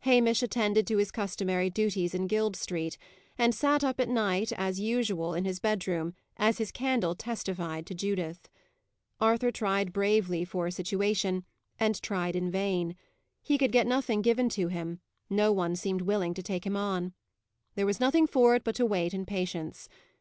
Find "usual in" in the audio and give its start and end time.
4.80-5.44